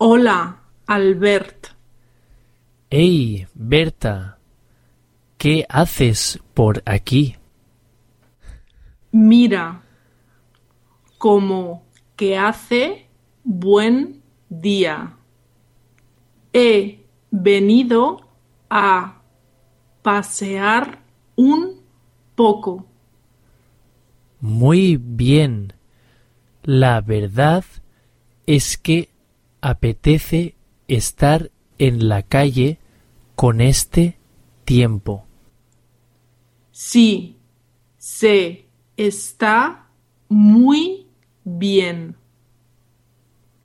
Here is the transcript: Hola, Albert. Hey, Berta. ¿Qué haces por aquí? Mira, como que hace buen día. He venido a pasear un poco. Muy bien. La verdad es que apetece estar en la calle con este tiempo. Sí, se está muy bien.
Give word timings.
Hola, 0.00 0.60
Albert. 0.86 1.74
Hey, 2.88 3.48
Berta. 3.52 4.38
¿Qué 5.36 5.66
haces 5.68 6.38
por 6.54 6.84
aquí? 6.86 7.34
Mira, 9.10 9.82
como 11.18 11.82
que 12.14 12.38
hace 12.38 13.08
buen 13.42 14.22
día. 14.48 15.16
He 16.52 17.04
venido 17.32 18.20
a 18.70 19.20
pasear 20.02 21.00
un 21.34 21.82
poco. 22.36 22.86
Muy 24.40 24.96
bien. 24.96 25.72
La 26.62 27.00
verdad 27.00 27.64
es 28.46 28.78
que 28.78 29.08
apetece 29.60 30.54
estar 30.88 31.50
en 31.78 32.08
la 32.08 32.22
calle 32.22 32.78
con 33.34 33.60
este 33.60 34.18
tiempo. 34.64 35.24
Sí, 36.70 37.36
se 37.96 38.66
está 38.96 39.88
muy 40.28 41.06
bien. 41.44 42.17